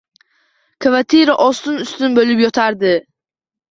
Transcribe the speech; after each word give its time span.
Kvartira 0.85 1.37
ostin-ustin 1.51 2.19
bo`lib 2.21 2.47
yotardi 2.49 3.01